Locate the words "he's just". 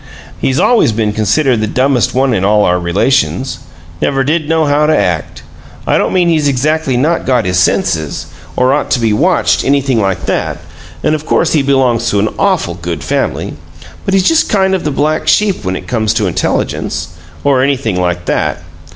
14.15-14.49